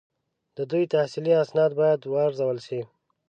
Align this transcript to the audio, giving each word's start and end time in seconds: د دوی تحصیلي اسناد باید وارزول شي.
د 0.57 0.59
دوی 0.71 0.83
تحصیلي 0.93 1.33
اسناد 1.43 1.71
باید 1.81 2.01
وارزول 2.13 2.57
شي. 2.67 2.81